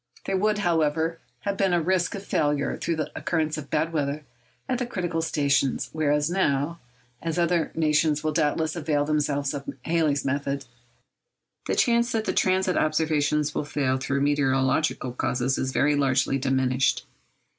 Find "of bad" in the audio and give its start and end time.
3.55-3.93